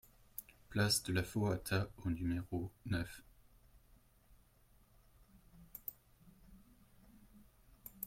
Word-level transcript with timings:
Place 0.71 1.03
de 1.03 1.13
la 1.13 1.21
Foata 1.23 1.87
au 2.03 2.09
numéro 2.09 2.71
neuf 2.87 3.21